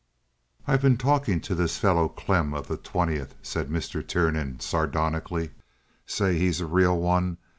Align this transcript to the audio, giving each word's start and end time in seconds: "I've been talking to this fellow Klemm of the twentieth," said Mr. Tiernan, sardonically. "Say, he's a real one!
"I've 0.65 0.81
been 0.81 0.97
talking 0.97 1.41
to 1.41 1.53
this 1.53 1.77
fellow 1.77 2.09
Klemm 2.09 2.55
of 2.57 2.67
the 2.67 2.77
twentieth," 2.77 3.35
said 3.43 3.69
Mr. 3.69 4.01
Tiernan, 4.01 4.59
sardonically. 4.59 5.51
"Say, 6.07 6.39
he's 6.39 6.59
a 6.59 6.65
real 6.65 6.97
one! 6.97 7.37